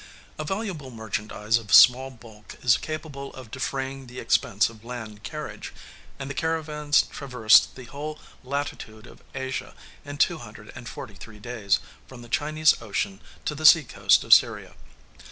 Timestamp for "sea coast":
13.63-14.23